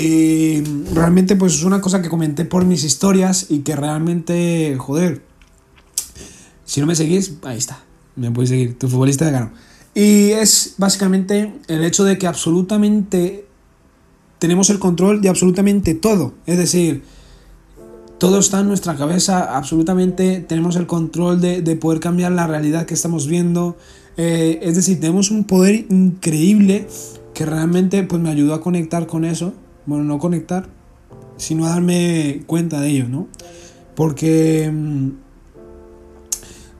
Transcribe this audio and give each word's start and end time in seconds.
Y 0.00 0.62
realmente 0.94 1.34
pues 1.34 1.54
es 1.54 1.64
una 1.64 1.80
cosa 1.80 2.00
que 2.00 2.08
comenté 2.08 2.44
por 2.44 2.64
mis 2.64 2.84
historias 2.84 3.46
y 3.48 3.60
que 3.60 3.74
realmente, 3.74 4.76
joder, 4.78 5.22
si 6.64 6.80
no 6.80 6.86
me 6.86 6.94
seguís, 6.94 7.34
ahí 7.42 7.58
está, 7.58 7.82
me 8.14 8.30
puedes 8.30 8.50
seguir, 8.50 8.78
tu 8.78 8.88
futbolista 8.88 9.24
de 9.24 9.32
gano. 9.32 9.50
Y 9.94 10.30
es 10.30 10.74
básicamente 10.78 11.52
el 11.66 11.82
hecho 11.82 12.04
de 12.04 12.16
que 12.16 12.28
absolutamente 12.28 13.46
tenemos 14.38 14.70
el 14.70 14.78
control 14.78 15.20
de 15.20 15.30
absolutamente 15.30 15.94
todo. 15.94 16.34
Es 16.46 16.58
decir, 16.58 17.02
todo 18.18 18.38
está 18.38 18.60
en 18.60 18.68
nuestra 18.68 18.94
cabeza, 18.94 19.56
absolutamente 19.56 20.38
tenemos 20.40 20.76
el 20.76 20.86
control 20.86 21.40
de, 21.40 21.60
de 21.60 21.74
poder 21.74 21.98
cambiar 21.98 22.30
la 22.30 22.46
realidad 22.46 22.86
que 22.86 22.94
estamos 22.94 23.26
viendo. 23.26 23.76
Eh, 24.16 24.60
es 24.62 24.76
decir, 24.76 25.00
tenemos 25.00 25.32
un 25.32 25.42
poder 25.42 25.86
increíble 25.90 26.86
que 27.34 27.44
realmente 27.44 28.04
pues, 28.04 28.22
me 28.22 28.30
ayudó 28.30 28.54
a 28.54 28.60
conectar 28.60 29.08
con 29.08 29.24
eso. 29.24 29.54
Bueno, 29.88 30.04
no 30.04 30.18
conectar, 30.18 30.66
sino 31.38 31.64
a 31.64 31.70
darme 31.70 32.42
cuenta 32.46 32.78
de 32.78 32.90
ello, 32.90 33.08
¿no? 33.08 33.26
Porque, 33.94 34.70
mm, 34.70 35.08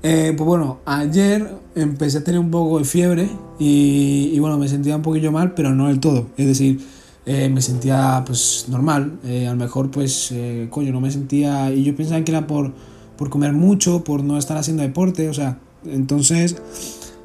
eh, 0.02 0.34
pues 0.36 0.46
bueno, 0.46 0.80
ayer 0.84 1.50
empecé 1.74 2.18
a 2.18 2.24
tener 2.24 2.38
un 2.38 2.50
poco 2.50 2.78
de 2.78 2.84
fiebre 2.84 3.30
y, 3.58 4.38
bueno, 4.40 4.58
me 4.58 4.68
sentía 4.68 4.94
un 4.94 5.00
poquillo 5.00 5.32
mal, 5.32 5.54
pero 5.54 5.74
no 5.74 5.88
del 5.88 6.00
todo. 6.00 6.26
Es 6.36 6.46
decir, 6.48 6.82
eh, 7.24 7.48
me 7.48 7.62
sentía 7.62 8.22
pues 8.26 8.66
normal, 8.68 9.18
eh, 9.24 9.46
a 9.46 9.52
lo 9.52 9.56
mejor 9.56 9.90
pues 9.90 10.30
eh, 10.32 10.68
coño 10.70 10.92
no 10.92 11.00
me 11.00 11.10
sentía 11.10 11.72
y 11.72 11.84
yo 11.84 11.96
pensaba 11.96 12.22
que 12.22 12.32
era 12.32 12.46
por, 12.46 12.74
por 13.16 13.30
comer 13.30 13.54
mucho, 13.54 14.04
por 14.04 14.22
no 14.22 14.36
estar 14.36 14.58
haciendo 14.58 14.82
deporte, 14.82 15.30
o 15.30 15.34
sea, 15.34 15.58
entonces 15.86 16.56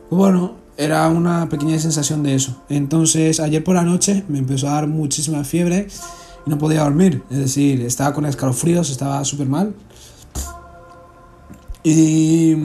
pues 0.09 0.17
bueno, 0.17 0.62
era 0.77 1.07
una 1.07 1.49
pequeña 1.49 1.79
sensación 1.79 2.23
de 2.23 2.35
eso. 2.35 2.61
Entonces 2.69 3.39
ayer 3.39 3.63
por 3.63 3.75
la 3.75 3.83
noche 3.83 4.23
me 4.27 4.39
empezó 4.39 4.67
a 4.69 4.73
dar 4.73 4.87
muchísima 4.87 5.43
fiebre 5.43 5.87
y 6.45 6.49
no 6.49 6.57
podía 6.57 6.83
dormir, 6.83 7.23
es 7.29 7.37
decir, 7.37 7.81
estaba 7.81 8.13
con 8.13 8.25
escalofríos, 8.25 8.89
estaba 8.89 9.23
súper 9.23 9.47
mal. 9.47 9.73
Y, 11.83 12.55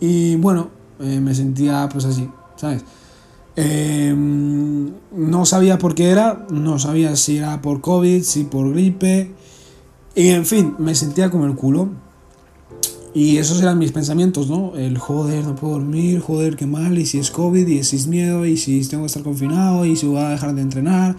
y 0.00 0.36
bueno, 0.36 0.70
me 0.98 1.34
sentía 1.34 1.88
pues 1.90 2.04
así, 2.04 2.28
¿sabes? 2.56 2.84
Eh, 3.56 4.14
no 4.14 5.44
sabía 5.44 5.78
por 5.78 5.94
qué 5.94 6.10
era, 6.10 6.46
no 6.50 6.78
sabía 6.78 7.16
si 7.16 7.38
era 7.38 7.60
por 7.60 7.80
COVID, 7.80 8.22
si 8.22 8.44
por 8.44 8.72
gripe. 8.72 9.34
Y 10.14 10.28
en 10.28 10.46
fin, 10.46 10.74
me 10.78 10.94
sentía 10.94 11.30
como 11.30 11.46
el 11.46 11.54
culo. 11.54 11.90
Y 13.12 13.38
esos 13.38 13.60
eran 13.60 13.78
mis 13.78 13.92
pensamientos, 13.92 14.48
¿no? 14.48 14.76
El 14.76 14.98
joder, 14.98 15.44
no 15.44 15.56
puedo 15.56 15.74
dormir, 15.74 16.20
joder, 16.20 16.56
qué 16.56 16.66
mal, 16.66 16.98
y 16.98 17.06
si 17.06 17.18
es 17.18 17.30
COVID, 17.30 17.66
y 17.66 17.82
si 17.82 17.96
es 17.96 18.06
miedo, 18.06 18.46
y 18.46 18.56
si 18.56 18.86
tengo 18.88 19.02
que 19.02 19.08
estar 19.08 19.22
confinado, 19.22 19.84
y 19.84 19.96
si 19.96 20.06
voy 20.06 20.18
a 20.18 20.28
dejar 20.30 20.54
de 20.54 20.62
entrenar. 20.62 21.16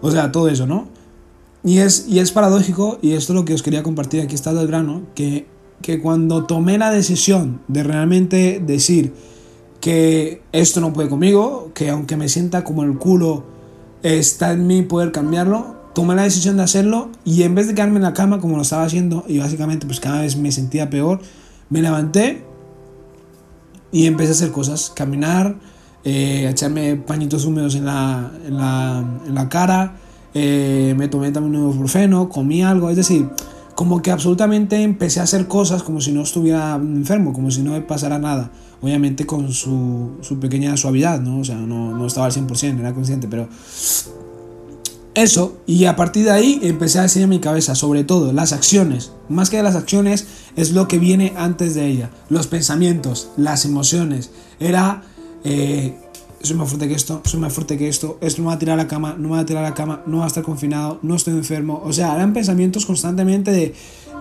O 0.00 0.10
sea, 0.10 0.32
todo 0.32 0.48
eso, 0.48 0.66
¿no? 0.66 0.88
Y 1.64 1.78
es, 1.78 2.06
y 2.08 2.18
es 2.18 2.32
paradójico, 2.32 2.98
y 3.02 3.12
esto 3.12 3.32
es 3.32 3.38
lo 3.38 3.44
que 3.44 3.54
os 3.54 3.62
quería 3.62 3.82
compartir, 3.82 4.22
aquí 4.22 4.34
está 4.34 4.50
el 4.50 4.66
grano, 4.66 5.02
que, 5.14 5.46
que 5.82 6.00
cuando 6.00 6.44
tomé 6.44 6.78
la 6.78 6.90
decisión 6.90 7.60
de 7.68 7.82
realmente 7.82 8.62
decir, 8.64 9.12
que 9.82 10.40
esto 10.52 10.80
no 10.80 10.92
puede 10.92 11.08
conmigo, 11.08 11.72
que 11.74 11.90
aunque 11.90 12.16
me 12.16 12.28
sienta 12.28 12.62
como 12.62 12.84
el 12.84 12.96
culo, 12.98 13.42
está 14.04 14.52
en 14.52 14.68
mí 14.68 14.82
poder 14.82 15.10
cambiarlo. 15.10 15.81
Tomé 15.94 16.14
la 16.14 16.22
decisión 16.22 16.56
de 16.56 16.62
hacerlo 16.62 17.10
y 17.24 17.42
en 17.42 17.54
vez 17.54 17.68
de 17.68 17.74
quedarme 17.74 17.96
en 17.96 18.02
la 18.02 18.14
cama 18.14 18.40
como 18.40 18.56
lo 18.56 18.62
estaba 18.62 18.84
haciendo 18.84 19.24
y 19.28 19.38
básicamente 19.38 19.86
pues 19.86 20.00
cada 20.00 20.22
vez 20.22 20.36
me 20.36 20.50
sentía 20.50 20.88
peor, 20.88 21.20
me 21.68 21.82
levanté 21.82 22.44
y 23.90 24.06
empecé 24.06 24.30
a 24.30 24.32
hacer 24.32 24.52
cosas, 24.52 24.90
caminar, 24.94 25.56
eh, 26.04 26.48
echarme 26.50 26.96
pañitos 26.96 27.44
húmedos 27.44 27.74
en 27.74 27.84
la, 27.84 28.32
en 28.46 28.56
la, 28.56 29.04
en 29.26 29.34
la 29.34 29.48
cara, 29.48 29.96
eh, 30.34 30.94
me 30.96 31.08
tomé 31.08 31.30
también 31.30 31.56
un 31.56 31.70
ibuprofeno, 31.70 32.28
comí 32.30 32.62
algo, 32.62 32.88
es 32.88 32.96
decir, 32.96 33.28
como 33.74 34.00
que 34.02 34.10
absolutamente 34.10 34.82
empecé 34.82 35.20
a 35.20 35.24
hacer 35.24 35.46
cosas 35.46 35.82
como 35.82 36.00
si 36.00 36.12
no 36.12 36.22
estuviera 36.22 36.74
enfermo, 36.74 37.32
como 37.32 37.50
si 37.50 37.62
no 37.62 37.72
me 37.72 37.80
pasara 37.80 38.18
nada. 38.18 38.50
Obviamente 38.80 39.26
con 39.26 39.52
su, 39.52 40.12
su 40.20 40.40
pequeña 40.40 40.76
suavidad, 40.76 41.20
¿no? 41.20 41.40
O 41.40 41.44
sea, 41.44 41.56
no, 41.56 41.96
no 41.96 42.06
estaba 42.06 42.26
al 42.26 42.32
100%, 42.32 42.80
era 42.80 42.92
consciente, 42.92 43.28
pero 43.28 43.48
eso, 45.14 45.58
y 45.66 45.84
a 45.84 45.94
partir 45.94 46.24
de 46.24 46.30
ahí 46.30 46.58
empecé 46.62 46.98
a 46.98 47.02
decir 47.02 47.22
en 47.22 47.28
mi 47.28 47.38
cabeza, 47.38 47.74
sobre 47.74 48.02
todo, 48.02 48.32
las 48.32 48.52
acciones. 48.52 49.12
Más 49.28 49.50
que 49.50 49.62
las 49.62 49.76
acciones, 49.76 50.26
es 50.56 50.72
lo 50.72 50.88
que 50.88 50.98
viene 50.98 51.34
antes 51.36 51.74
de 51.74 51.86
ella. 51.86 52.10
Los 52.30 52.46
pensamientos, 52.46 53.28
las 53.36 53.66
emociones. 53.66 54.30
Era, 54.58 55.02
eh, 55.44 55.94
soy 56.40 56.56
más 56.56 56.68
fuerte 56.68 56.88
que 56.88 56.94
esto, 56.94 57.20
soy 57.24 57.40
más 57.40 57.52
fuerte 57.52 57.76
que 57.76 57.88
esto, 57.88 58.16
esto 58.22 58.40
no 58.40 58.48
va 58.48 58.54
a 58.54 58.58
tirar 58.58 58.78
a 58.78 58.82
la 58.84 58.88
cama, 58.88 59.14
no 59.18 59.28
me 59.28 59.34
va 59.34 59.40
a 59.40 59.46
tirar 59.46 59.64
a 59.64 59.68
la 59.68 59.74
cama, 59.74 60.02
no 60.06 60.18
va 60.18 60.24
a 60.24 60.28
estar 60.28 60.42
confinado, 60.42 60.98
no 61.02 61.14
estoy 61.14 61.34
enfermo. 61.34 61.82
O 61.84 61.92
sea, 61.92 62.14
eran 62.14 62.32
pensamientos 62.32 62.86
constantemente 62.86 63.50
de, 63.52 63.74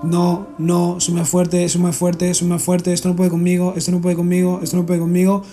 no, 0.03 0.47
no, 0.57 0.99
soy 0.99 1.13
más 1.13 1.29
fuerte, 1.29 1.69
soy 1.69 1.81
más 1.81 1.95
fuerte, 1.95 2.33
soy 2.33 2.49
más 2.49 2.61
fuerte, 2.61 2.91
esto 2.91 3.07
no 3.07 3.15
puede 3.15 3.29
conmigo, 3.29 3.73
esto 3.77 3.91
no 3.91 4.01
puede 4.01 4.17
conmigo, 4.17 4.59
esto 4.61 4.75
no 4.75 4.85
puede 4.85 4.99
conmigo. 4.99 5.43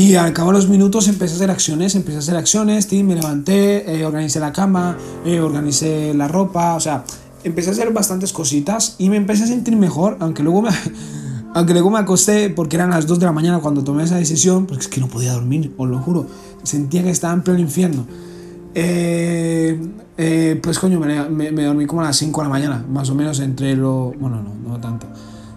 Y 0.00 0.14
al 0.14 0.32
cabo 0.32 0.50
de 0.50 0.56
los 0.56 0.66
minutos 0.66 1.08
empecé 1.08 1.34
a 1.34 1.36
hacer 1.36 1.50
acciones, 1.50 1.94
empecé 1.94 2.16
a 2.16 2.20
hacer 2.20 2.34
acciones, 2.34 2.86
tío, 2.86 3.04
me 3.04 3.14
levanté, 3.14 3.98
eh, 3.98 4.06
organicé 4.06 4.40
la 4.40 4.50
cama, 4.50 4.96
eh, 5.26 5.40
organicé 5.40 6.14
la 6.14 6.26
ropa, 6.26 6.74
o 6.74 6.80
sea, 6.80 7.04
empecé 7.44 7.68
a 7.68 7.72
hacer 7.72 7.92
bastantes 7.92 8.32
cositas 8.32 8.94
y 8.96 9.10
me 9.10 9.18
empecé 9.18 9.44
a 9.44 9.46
sentir 9.46 9.76
mejor, 9.76 10.16
aunque 10.20 10.42
luego 10.42 10.62
me, 10.62 10.70
aunque 11.54 11.74
luego 11.74 11.90
me 11.90 11.98
acosté 11.98 12.48
porque 12.48 12.76
eran 12.76 12.88
las 12.88 13.06
2 13.06 13.18
de 13.18 13.26
la 13.26 13.32
mañana 13.32 13.58
cuando 13.58 13.84
tomé 13.84 14.04
esa 14.04 14.16
decisión, 14.16 14.64
porque 14.64 14.84
es 14.84 14.88
que 14.88 15.02
no 15.02 15.08
podía 15.08 15.34
dormir, 15.34 15.74
os 15.76 15.86
lo 15.86 15.98
juro, 15.98 16.26
sentía 16.62 17.02
que 17.02 17.10
estaba 17.10 17.34
en 17.34 17.42
pleno 17.42 17.60
infierno. 17.60 18.06
Eh, 18.74 19.78
eh, 20.16 20.58
pues 20.62 20.78
coño, 20.78 20.98
me, 20.98 21.52
me, 21.52 21.62
dormí 21.62 21.84
como 21.84 22.00
a 22.00 22.04
las 22.04 22.16
5 22.16 22.40
de 22.40 22.44
la 22.46 22.50
mañana, 22.50 22.86
más 22.88 23.10
o 23.10 23.14
menos 23.14 23.38
entre 23.40 23.76
lo... 23.76 24.14
Bueno, 24.18 24.42
no, 24.42 24.54
no 24.66 24.80
tanto. 24.80 25.06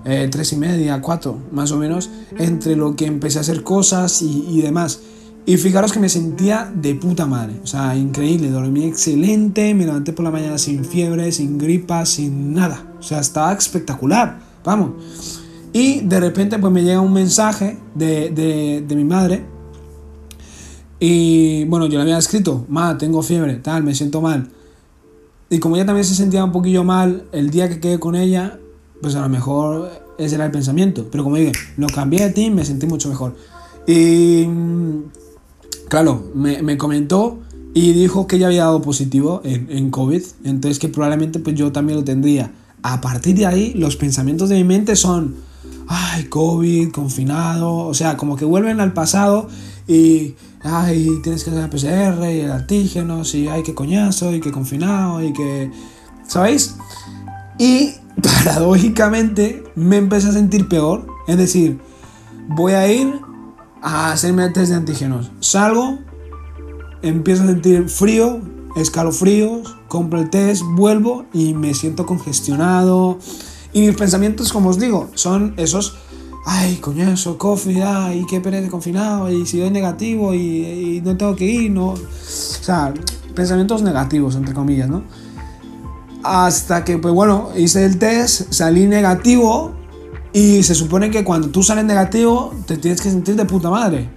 Eh, 0.06 0.28
3 0.30 0.54
y 0.54 0.56
media, 0.58 1.02
4, 1.02 1.38
más 1.52 1.72
o 1.72 1.78
menos, 1.78 2.10
entre 2.38 2.76
lo 2.76 2.96
que 2.96 3.06
empecé 3.06 3.38
a 3.38 3.42
hacer 3.42 3.64
cosas 3.64 4.22
y, 4.22 4.62
demás. 4.62 5.00
Y 5.46 5.58
fijaros 5.58 5.94
que 5.94 6.00
me 6.00 6.10
sentía 6.10 6.72
de 6.74 6.96
puta 6.96 7.26
madre, 7.26 7.54
o 7.64 7.68
sea, 7.68 7.96
increíble, 7.96 8.50
dormí 8.50 8.86
excelente, 8.86 9.74
me 9.74 9.86
levanté 9.86 10.14
por 10.14 10.26
la 10.26 10.32
mañana 10.32 10.58
sin 10.58 10.84
fiebre, 10.86 11.32
sin 11.32 11.58
gripa, 11.58 12.06
sin 12.06 12.54
nada, 12.54 12.94
o 13.00 13.04
sea, 13.04 13.20
estaba 13.20 13.54
espectacular, 13.54 14.40
vamos. 14.64 14.92
Y 15.74 16.02
de 16.02 16.20
repente 16.20 16.60
pues 16.60 16.72
me 16.72 16.84
llega 16.84 17.02
un 17.02 17.14
mensaje 17.14 17.78
de, 17.96 18.30
de, 18.30 18.84
de 18.88 18.96
mi 18.96 19.04
madre 19.04 19.44
y 21.06 21.66
bueno, 21.66 21.88
yo 21.88 21.98
le 21.98 22.04
había 22.04 22.18
escrito, 22.18 22.66
ma, 22.70 22.98
tengo 22.98 23.22
fiebre, 23.22 23.56
tal, 23.56 23.84
me 23.84 23.94
siento 23.94 24.22
mal. 24.22 24.50
Y 25.50 25.60
como 25.60 25.76
ella 25.76 25.86
también 25.86 26.06
se 26.06 26.16
sentía 26.16 26.46
un 26.46 26.54
poquillo 26.54 26.86
mal 26.86 27.26
el 27.34 27.50
día 27.50 27.68
que 27.68 27.82
quedé 27.82 28.00
con 28.00 28.16
ella, 28.16 28.58
pues 29.04 29.16
a 29.16 29.22
lo 29.22 29.30
mejor 29.30 29.92
ese 30.18 30.36
era 30.36 30.46
el 30.46 30.52
pensamiento. 30.52 31.08
Pero 31.12 31.24
como 31.24 31.36
dije, 31.36 31.52
lo 31.78 31.86
cambié 31.88 32.22
de 32.22 32.30
ti 32.32 32.50
me 32.50 32.66
sentí 32.66 32.88
mucho 32.88 33.10
mejor. 33.10 33.36
Y 33.86 34.48
claro, 35.90 36.32
me, 36.34 36.64
me 36.64 36.78
comentó 36.78 37.40
y 37.76 37.94
dijo 37.94 38.26
que 38.26 38.40
ya 38.40 38.48
había 38.48 38.64
dado 38.64 38.82
positivo 38.82 39.42
en, 39.44 39.68
en, 39.70 39.92
COVID. 39.92 40.24
Entonces 40.46 40.80
que 40.80 40.90
probablemente 40.90 41.38
pues 41.38 41.56
yo 41.56 41.72
también 41.72 42.00
lo 42.00 42.04
tendría. 42.04 42.52
A 42.82 43.00
partir 43.02 43.36
de 43.36 43.46
ahí, 43.46 43.74
los 43.76 43.96
pensamientos 43.96 44.50
de 44.50 44.56
mi 44.56 44.64
mente 44.64 44.96
son, 44.96 45.36
ay, 45.88 46.24
COVID, 46.26 46.92
confinado. 46.92 47.76
O 47.76 47.94
sea, 47.94 48.18
como 48.18 48.36
que 48.36 48.46
vuelven 48.46 48.80
al 48.80 48.94
pasado 48.94 49.48
y 49.88 50.34
ay, 50.64 51.20
tienes 51.22 51.44
que 51.44 51.52
hacer 51.52 51.62
la 51.62 51.70
PCR 51.70 52.32
y 52.32 52.40
el 52.40 52.52
antígeno, 52.52 53.22
y 53.34 53.48
ay, 53.48 53.64
qué 53.64 53.76
coñazo, 53.76 54.34
y 54.34 54.40
qué 54.40 54.52
confinado, 54.52 55.22
y 55.24 55.34
que... 55.34 55.72
¿Sabéis? 56.26 56.76
Y 57.60 57.92
paradójicamente 58.22 59.64
me 59.76 59.98
empecé 59.98 60.30
a 60.30 60.34
sentir 60.34 60.68
peor. 60.68 61.08
Es 61.28 61.38
decir, 61.38 61.80
voy 62.50 62.74
a 62.74 62.92
ir 62.92 63.20
a 63.82 64.12
hacerme 64.12 64.50
test 64.50 64.72
de 64.72 64.78
antígenos. 64.78 65.32
Salgo, 65.40 66.00
empiezo 67.02 67.44
a 67.44 67.48
sentir 67.48 67.90
frío, 67.90 68.42
escalofríos, 68.76 69.76
compro 69.88 70.20
el 70.20 70.30
test, 70.30 70.64
vuelvo 70.76 71.26
y 71.34 71.54
me 71.54 71.74
siento 71.74 72.06
congestionado. 72.06 73.20
Y 73.74 73.82
mis 73.82 73.96
pensamientos, 73.96 74.54
como 74.54 74.70
os 74.70 74.80
digo, 74.80 75.10
son 75.16 75.54
esos 75.58 75.98
ay, 76.46 76.76
coñazo, 76.78 77.38
coffee, 77.38 77.82
ay, 77.82 78.26
qué 78.30 78.42
pereza 78.42 78.70
confinado, 78.70 79.32
y 79.32 79.46
si 79.46 79.60
doy 79.60 79.70
negativo 79.70 80.34
y, 80.34 80.98
y, 80.98 81.02
no 81.02 81.16
tengo 81.16 81.36
que 81.36 81.46
ir, 81.46 81.72
no. 81.72 81.92
O 81.92 81.98
sea, 82.26 82.94
pensamientos 83.34 83.82
negativos, 83.82 84.36
entre 84.36 84.54
comillas, 84.54 84.90
¿no? 84.90 85.04
Hasta 86.24 86.84
que, 86.84 86.98
pues 86.98 87.14
bueno, 87.14 87.50
hice 87.56 87.86
el 87.86 88.00
test, 88.00 88.52
salí 88.52 88.88
negativo, 88.88 89.74
y 90.32 90.64
se 90.64 90.74
supone 90.74 91.12
que 91.12 91.24
cuando 91.24 91.50
tú 91.50 91.62
sales 91.64 91.86
negativo, 91.86 92.54
te 92.66 92.78
tienes 92.78 93.02
que 93.02 93.10
sentir 93.10 93.36
de 93.36 93.46
puta 93.46 93.70
madre. 93.70 94.10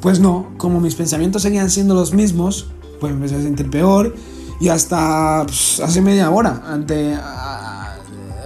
Pues 0.00 0.20
no, 0.20 0.50
como 0.58 0.80
mis 0.80 0.94
pensamientos 0.94 1.42
seguían 1.42 1.70
siendo 1.70 1.94
los 1.94 2.12
mismos, 2.12 2.68
pues 3.00 3.12
me 3.12 3.18
empecé 3.18 3.36
a 3.36 3.42
sentir 3.42 3.70
peor, 3.70 4.14
y 4.60 4.68
hasta 4.68 5.42
pues, 5.46 5.80
hace 5.80 6.00
media 6.00 6.30
hora, 6.30 6.62
ante. 6.66 7.14
A, 7.14 7.98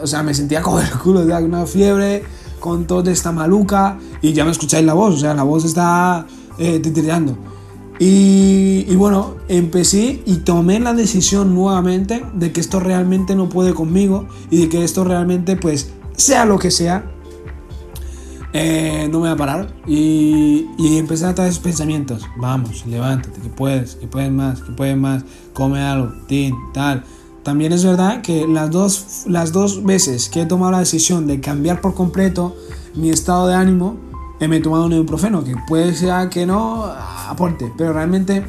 o 0.03 0.07
sea, 0.07 0.23
me 0.23 0.33
sentía 0.35 0.63
como 0.63 0.81
el 0.81 0.91
culo, 0.91 1.25
de 1.25 1.35
una 1.43 1.67
fiebre 1.67 2.25
con 2.61 2.87
toda 2.87 3.11
esta 3.13 3.33
maluca 3.33 3.99
y 4.21 4.33
ya 4.33 4.45
me 4.45 4.51
escucháis 4.51 4.85
la 4.85 4.95
voz, 4.95 5.15
o 5.15 5.19
sea, 5.19 5.35
la 5.35 5.43
voz 5.43 5.65
está 5.65 6.27
eh, 6.59 6.79
titireando. 6.81 7.37
Y, 7.99 8.48
y, 8.87 8.97
bueno, 8.97 9.37
empecé 9.49 10.23
y 10.27 10.37
tomé 10.39 10.79
la 10.81 10.93
decisión 10.93 11.55
nuevamente 11.55 12.25
de 12.35 12.53
que 12.53 12.61
esto 12.61 12.81
realmente 12.81 13.35
no 13.35 13.49
puede 13.49 13.75
conmigo 13.75 14.27
y 14.51 14.63
de 14.63 14.69
que 14.69 14.85
esto 14.85 15.05
realmente, 15.05 15.57
pues, 15.57 15.93
sea 16.17 16.45
lo 16.45 16.59
que 16.59 16.71
sea, 16.71 17.11
eh, 18.53 19.09
no 19.11 19.21
me 19.21 19.29
voy 19.29 19.35
a 19.35 19.37
parar. 19.37 19.75
Y, 19.87 20.67
y 20.79 20.99
empecé 20.99 21.27
a 21.27 21.35
traer 21.35 21.51
esos 21.51 21.63
pensamientos. 21.63 22.27
Vamos, 22.37 22.85
levántate, 22.87 23.41
que 23.41 23.49
puedes, 23.49 23.95
que 23.97 24.07
puedes 24.07 24.31
más, 24.31 24.61
que 24.61 24.73
puedes 24.73 24.97
más, 24.97 25.25
come 25.53 25.81
algo, 25.81 26.13
tin, 26.27 26.55
tal. 26.75 27.05
También 27.43 27.73
es 27.73 27.85
verdad 27.85 28.21
que 28.21 28.47
las 28.47 28.71
dos, 28.71 29.25
las 29.27 29.53
dos 29.53 29.83
veces 29.83 30.29
que 30.29 30.43
he 30.43 30.47
tomado 30.47 30.73
la 30.73 30.81
decisión 30.81 31.27
de 31.27 31.41
cambiar 31.41 31.81
por 31.81 31.95
completo 31.95 32.55
mi 32.95 33.11
estado 33.11 33.47
de 33.49 33.55
ánimo, 33.55 33.97
me 34.47 34.57
he 34.57 34.61
tomado 34.61 34.87
un 34.87 34.93
ibuprofeno, 34.93 35.43
que 35.43 35.55
puede 35.67 35.95
ser 35.95 36.29
que 36.29 36.47
no 36.47 36.85
aporte, 36.85 37.73
pero 37.77 37.93
realmente 37.93 38.45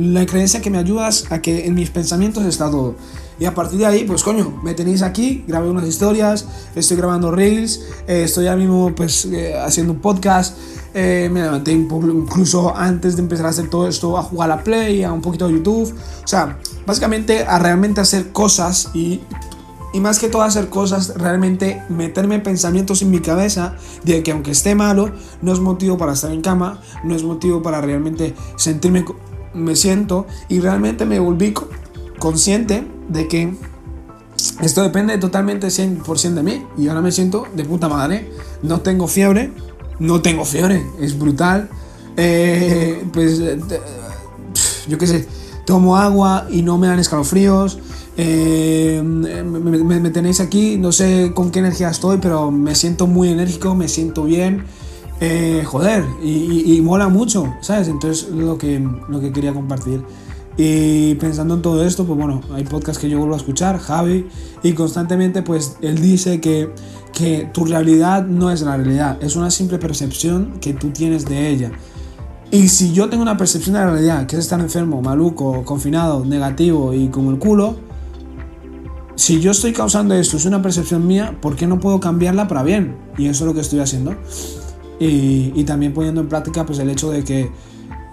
la 0.00 0.26
creencia 0.26 0.60
que 0.60 0.70
me 0.70 0.78
ayudas 0.78 1.30
a 1.30 1.40
que 1.40 1.66
en 1.66 1.74
mis 1.74 1.90
pensamientos 1.90 2.44
está 2.44 2.70
todo. 2.70 2.96
Y 3.38 3.46
a 3.46 3.54
partir 3.54 3.78
de 3.78 3.86
ahí, 3.86 4.04
pues 4.04 4.22
coño, 4.22 4.60
me 4.62 4.74
tenéis 4.74 5.02
aquí, 5.02 5.44
grabé 5.46 5.70
unas 5.70 5.86
historias, 5.86 6.46
estoy 6.74 6.96
grabando 6.96 7.30
reels, 7.30 7.80
eh, 8.06 8.24
estoy 8.24 8.46
ahora 8.46 8.58
mismo 8.58 8.94
pues 8.94 9.24
eh, 9.26 9.58
haciendo 9.58 9.94
un 9.94 10.00
podcast, 10.00 10.58
eh, 10.92 11.30
me 11.32 11.40
levanté 11.40 11.72
incluso 11.72 12.76
antes 12.76 13.16
de 13.16 13.22
empezar 13.22 13.46
a 13.46 13.48
hacer 13.50 13.70
todo 13.70 13.88
esto 13.88 14.18
a 14.18 14.22
jugar 14.22 14.50
a 14.50 14.56
la 14.56 14.64
Play, 14.64 15.04
a 15.04 15.12
un 15.12 15.22
poquito 15.22 15.46
de 15.46 15.54
YouTube, 15.54 15.94
o 16.22 16.26
sea, 16.26 16.58
básicamente 16.86 17.44
a 17.44 17.58
realmente 17.58 18.00
hacer 18.02 18.30
cosas 18.30 18.90
y 18.92 19.20
y 19.92 20.00
más 20.00 20.18
que 20.18 20.28
todo 20.28 20.42
hacer 20.42 20.68
cosas, 20.68 21.14
realmente 21.16 21.82
meterme 21.88 22.38
pensamientos 22.38 23.02
en 23.02 23.10
mi 23.10 23.20
cabeza 23.20 23.74
de 24.04 24.22
que 24.22 24.30
aunque 24.30 24.52
esté 24.52 24.74
malo, 24.74 25.10
no 25.42 25.52
es 25.52 25.58
motivo 25.58 25.98
para 25.98 26.12
estar 26.12 26.30
en 26.30 26.42
cama, 26.42 26.80
no 27.02 27.14
es 27.14 27.24
motivo 27.24 27.62
para 27.62 27.80
realmente 27.80 28.34
sentirme, 28.56 29.04
me 29.54 29.76
siento 29.76 30.26
y 30.48 30.60
realmente 30.60 31.04
me 31.06 31.18
volví 31.18 31.54
consciente 32.18 32.86
de 33.08 33.28
que 33.28 33.54
esto 34.62 34.82
depende 34.82 35.16
totalmente 35.18 35.68
100% 35.68 36.34
de 36.34 36.42
mí 36.42 36.62
y 36.76 36.88
ahora 36.88 37.00
me 37.00 37.12
siento 37.12 37.46
de 37.54 37.64
puta 37.64 37.88
madre. 37.88 38.30
No 38.62 38.80
tengo 38.80 39.08
fiebre, 39.08 39.52
no 39.98 40.20
tengo 40.20 40.44
fiebre, 40.44 40.84
es 41.00 41.18
brutal. 41.18 41.68
Eh, 42.16 43.04
pues 43.12 43.40
yo 44.88 44.98
qué 44.98 45.06
sé, 45.06 45.26
tomo 45.64 45.96
agua 45.96 46.46
y 46.50 46.62
no 46.62 46.78
me 46.78 46.86
dan 46.88 46.98
escalofríos. 46.98 47.78
Eh, 48.16 49.00
me, 49.02 50.10
tenéis 50.10 50.40
aquí, 50.40 50.76
no 50.76 50.92
sé 50.92 51.32
con 51.34 51.50
qué 51.50 51.60
energía 51.60 51.88
estoy, 51.90 52.18
pero 52.20 52.50
me 52.50 52.74
siento 52.74 53.06
muy 53.06 53.28
enérgico, 53.28 53.74
me 53.74 53.88
siento 53.88 54.24
bien. 54.24 54.64
Eh, 55.20 55.62
joder, 55.66 56.04
y, 56.22 56.76
y, 56.76 56.80
mola 56.80 57.08
mucho, 57.08 57.54
¿sabes? 57.60 57.88
Entonces 57.88 58.30
lo 58.30 58.56
que, 58.56 58.80
lo 59.08 59.20
que 59.20 59.32
quería 59.32 59.52
compartir. 59.52 60.02
Y 60.56 61.14
pensando 61.16 61.54
en 61.54 61.62
todo 61.62 61.84
esto, 61.84 62.04
pues 62.06 62.18
bueno, 62.18 62.40
hay 62.52 62.64
podcasts 62.64 63.00
que 63.00 63.08
yo 63.08 63.18
vuelvo 63.18 63.34
a 63.34 63.36
escuchar, 63.36 63.78
Javi, 63.78 64.26
y 64.62 64.72
constantemente 64.72 65.42
pues 65.42 65.76
él 65.82 66.00
dice 66.00 66.40
que, 66.40 66.70
que 67.12 67.48
tu 67.52 67.66
realidad 67.66 68.26
no 68.26 68.50
es 68.50 68.62
la 68.62 68.76
realidad, 68.76 69.22
es 69.22 69.36
una 69.36 69.50
simple 69.50 69.78
percepción 69.78 70.58
que 70.60 70.72
tú 70.72 70.90
tienes 70.90 71.26
de 71.26 71.48
ella. 71.48 71.72
Y 72.50 72.68
si 72.68 72.92
yo 72.92 73.08
tengo 73.08 73.22
una 73.22 73.36
percepción 73.36 73.74
de 73.74 73.80
la 73.80 73.90
realidad, 73.90 74.26
que 74.26 74.36
es 74.36 74.42
estar 74.42 74.58
enfermo, 74.58 75.00
maluco, 75.02 75.64
confinado, 75.64 76.24
negativo 76.24 76.92
y 76.94 77.08
como 77.08 77.30
el 77.30 77.38
culo, 77.38 77.76
si 79.14 79.38
yo 79.38 79.52
estoy 79.52 79.72
causando 79.72 80.14
esto, 80.14 80.36
es 80.36 80.46
una 80.46 80.60
percepción 80.60 81.06
mía, 81.06 81.38
¿por 81.40 81.54
qué 81.54 81.66
no 81.66 81.78
puedo 81.78 82.00
cambiarla 82.00 82.48
para 82.48 82.62
bien? 82.62 82.96
Y 83.18 83.26
eso 83.26 83.44
es 83.44 83.48
lo 83.48 83.54
que 83.54 83.60
estoy 83.60 83.78
haciendo. 83.78 84.16
Y, 85.02 85.64
también 85.64 85.94
poniendo 85.94 86.20
en 86.20 86.28
práctica 86.28 86.66
pues 86.66 86.78
el 86.78 86.90
hecho 86.90 87.10
de 87.10 87.24
que 87.24 87.50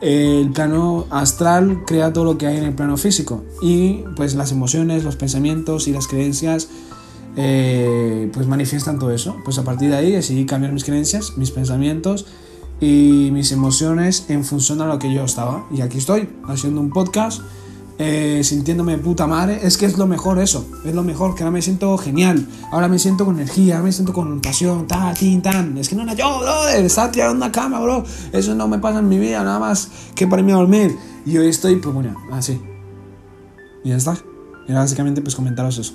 el 0.01 0.51
plano 0.51 1.05
astral 1.09 1.83
crea 1.85 2.13
todo 2.13 2.23
lo 2.23 2.37
que 2.37 2.47
hay 2.47 2.57
en 2.57 2.63
el 2.63 2.73
plano 2.73 2.95
físico 2.97 3.43
y 3.61 4.03
pues 4.15 4.35
las 4.35 4.51
emociones, 4.51 5.03
los 5.03 5.17
pensamientos 5.17 5.87
y 5.87 5.91
las 5.91 6.07
creencias 6.07 6.69
eh, 7.35 8.29
pues 8.33 8.47
manifiestan 8.47 8.99
todo 8.99 9.11
eso. 9.11 9.35
Pues 9.43 9.57
a 9.57 9.63
partir 9.63 9.89
de 9.89 9.97
ahí 9.97 10.11
decidí 10.11 10.45
cambiar 10.45 10.71
mis 10.71 10.85
creencias, 10.85 11.37
mis 11.37 11.51
pensamientos 11.51 12.25
y 12.79 13.29
mis 13.33 13.51
emociones 13.51 14.25
en 14.29 14.45
función 14.45 14.81
a 14.81 14.85
lo 14.85 14.97
que 14.97 15.13
yo 15.13 15.25
estaba. 15.25 15.67
Y 15.71 15.81
aquí 15.81 15.97
estoy 15.97 16.29
haciendo 16.47 16.79
un 16.79 16.89
podcast 16.89 17.41
eh, 17.99 18.41
sintiéndome 18.43 18.97
puta 18.99 19.25
madre, 19.25 19.59
es 19.63 19.77
que 19.77 19.85
es 19.85 19.97
lo 19.97 20.05
mejor 20.05 20.39
eso, 20.39 20.67
es 20.85 20.93
lo 20.93 21.03
mejor, 21.03 21.33
que 21.33 21.43
ahora 21.43 21.51
me 21.51 21.61
siento 21.61 21.97
genial, 21.97 22.47
ahora 22.71 22.87
me 22.87 22.99
siento 22.99 23.25
con 23.25 23.35
energía, 23.35 23.75
ahora 23.75 23.85
me 23.85 23.91
siento 23.91 24.13
con 24.13 24.39
pasión, 24.39 24.85
ta, 24.85 25.13
tin, 25.13 25.41
tan, 25.41 25.77
es 25.77 25.89
que 25.89 25.95
no 25.95 26.03
era 26.03 26.13
yo, 26.13 26.39
brother, 26.39 26.85
estaba 26.85 27.11
tirando 27.11 27.35
una 27.35 27.51
cama, 27.51 27.79
bro, 27.79 28.03
eso 28.31 28.53
no 28.53 28.67
me 28.67 28.77
pasa 28.77 28.99
en 28.99 29.09
mi 29.09 29.17
vida, 29.17 29.43
nada 29.43 29.59
más 29.59 29.89
que 30.15 30.27
para 30.27 30.41
irme 30.41 30.53
a 30.53 30.57
dormir, 30.57 30.95
y 31.25 31.37
hoy 31.37 31.47
estoy, 31.47 31.77
pues 31.77 31.95
así, 32.31 32.61
y 33.83 33.89
ya 33.89 33.97
está, 33.97 34.17
y 34.67 34.73
básicamente 34.73 35.21
pues 35.21 35.35
comentaros 35.35 35.77
eso, 35.79 35.93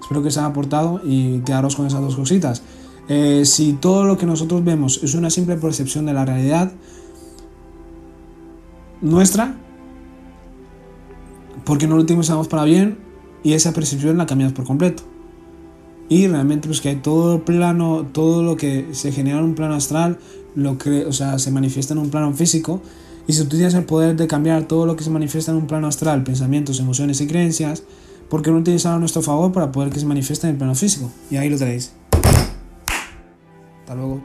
espero 0.00 0.22
que 0.22 0.28
os 0.28 0.36
haya 0.36 0.46
aportado 0.46 1.00
y 1.04 1.38
quedaros 1.40 1.76
con 1.76 1.86
esas 1.86 2.00
dos 2.00 2.16
cositas. 2.16 2.62
Eh, 3.06 3.44
si 3.44 3.74
todo 3.74 4.04
lo 4.04 4.16
que 4.16 4.24
nosotros 4.24 4.64
vemos 4.64 5.00
es 5.02 5.14
una 5.14 5.28
simple 5.28 5.56
percepción 5.56 6.06
de 6.06 6.14
la 6.14 6.24
realidad 6.24 6.72
nuestra, 9.02 9.56
porque 11.64 11.86
no 11.86 11.96
lo 11.96 12.02
utilizamos 12.02 12.48
para 12.48 12.64
bien 12.64 12.98
y 13.42 13.52
esa 13.52 13.72
percepción 13.72 14.16
la 14.16 14.26
cambiamos 14.26 14.54
por 14.54 14.64
completo. 14.64 15.02
Y 16.08 16.26
realmente 16.26 16.68
pues 16.68 16.80
que 16.80 16.94
todo 16.96 17.36
el 17.36 17.40
plano, 17.42 18.06
todo 18.12 18.42
lo 18.42 18.56
que 18.56 18.88
se 18.92 19.12
genera 19.12 19.38
en 19.38 19.44
un 19.44 19.54
plano 19.54 19.74
astral, 19.74 20.18
lo 20.54 20.76
que, 20.78 21.04
o 21.06 21.12
sea, 21.12 21.38
se 21.38 21.50
manifiesta 21.50 21.94
en 21.94 22.00
un 22.00 22.10
plano 22.10 22.32
físico. 22.34 22.82
Y 23.26 23.32
si 23.32 23.42
tú 23.44 23.56
tienes 23.56 23.74
el 23.74 23.84
poder 23.84 24.16
de 24.16 24.26
cambiar 24.26 24.64
todo 24.64 24.84
lo 24.84 24.96
que 24.96 25.04
se 25.04 25.10
manifiesta 25.10 25.50
en 25.50 25.58
un 25.58 25.66
plano 25.66 25.86
astral, 25.86 26.22
pensamientos, 26.24 26.78
emociones 26.78 27.20
y 27.22 27.26
creencias, 27.26 27.82
¿por 28.28 28.42
qué 28.42 28.50
no 28.50 28.58
utilizarlo 28.58 28.96
a 28.96 29.00
nuestro 29.00 29.22
favor 29.22 29.52
para 29.52 29.72
poder 29.72 29.90
que 29.90 29.98
se 29.98 30.06
manifieste 30.06 30.46
en 30.46 30.52
el 30.52 30.58
plano 30.58 30.74
físico? 30.74 31.10
Y 31.30 31.36
ahí 31.36 31.48
lo 31.48 31.56
tenéis. 31.56 31.92
Hasta 33.80 33.94
luego. 33.94 34.20